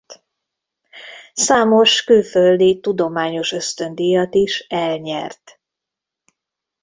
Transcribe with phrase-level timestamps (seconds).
[1.33, 5.59] Számos külföldi tudományos ösztöndíjat is elnyert.